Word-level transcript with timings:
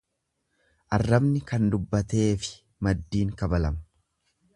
Arrabni 0.97 1.41
kan 1.51 1.67
dubbateefi 1.75 2.57
maddiin 2.87 3.35
kabalame. 3.43 3.83